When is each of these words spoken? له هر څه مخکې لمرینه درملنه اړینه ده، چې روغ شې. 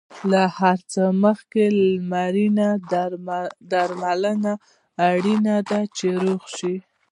له 0.31 0.41
هر 0.57 0.77
څه 0.91 1.03
مخکې 1.23 1.63
لمرینه 1.81 2.67
درملنه 3.71 4.53
اړینه 5.09 5.55
ده، 5.69 5.81
چې 5.97 6.07
روغ 6.23 6.41
شې. 6.57 6.75